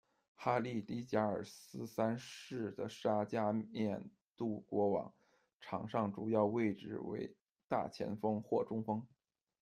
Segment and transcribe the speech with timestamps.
[0.35, 5.13] 哈利·李·贾尔斯三世的沙加缅度国王，
[5.59, 7.35] 场上主要位置为
[7.67, 9.05] 大前锋或中锋。